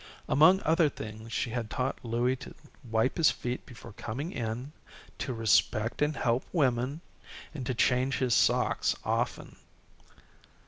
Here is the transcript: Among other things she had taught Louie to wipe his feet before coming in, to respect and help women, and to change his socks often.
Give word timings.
Among 0.27 0.63
other 0.63 0.89
things 0.89 1.31
she 1.31 1.51
had 1.51 1.69
taught 1.69 2.03
Louie 2.03 2.35
to 2.37 2.55
wipe 2.89 3.17
his 3.17 3.29
feet 3.29 3.67
before 3.67 3.93
coming 3.93 4.31
in, 4.31 4.71
to 5.19 5.31
respect 5.31 6.01
and 6.01 6.15
help 6.15 6.43
women, 6.51 7.01
and 7.53 7.67
to 7.67 7.75
change 7.75 8.17
his 8.17 8.33
socks 8.33 8.95
often. 9.03 9.57